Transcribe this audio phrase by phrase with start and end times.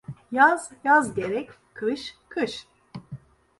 [0.31, 2.67] Yaz yaz gerek, kış kış.